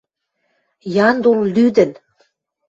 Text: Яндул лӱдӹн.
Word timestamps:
Яндул 1.05 1.37
лӱдӹн. 1.53 1.91